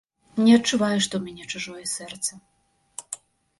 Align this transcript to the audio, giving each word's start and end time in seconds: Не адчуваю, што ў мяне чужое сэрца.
Не 0.45 0.53
адчуваю, 0.59 0.97
што 1.07 1.13
ў 1.19 1.21
мяне 1.27 1.45
чужое 1.53 1.85
сэрца. 1.93 3.11